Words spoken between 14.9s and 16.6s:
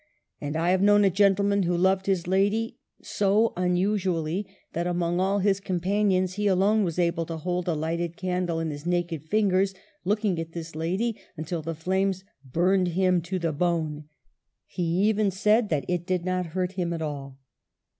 even said that it did not